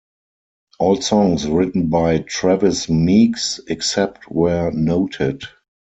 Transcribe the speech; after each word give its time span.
All 0.79 0.99
songs 0.99 1.47
written 1.47 1.89
by 1.89 2.21
Travis 2.21 2.89
Meeks 2.89 3.59
except 3.67 4.31
where 4.31 4.71
noted. 4.71 5.43